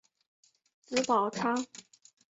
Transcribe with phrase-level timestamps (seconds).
[0.87, 1.63] 子宝昌。